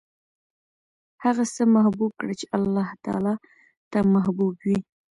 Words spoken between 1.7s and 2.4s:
محبوب کړه